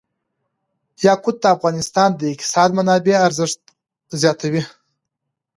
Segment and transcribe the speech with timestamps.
[1.07, 3.61] یاقوت د افغانستان د اقتصادي منابعو ارزښت
[4.21, 4.63] زیاتوي.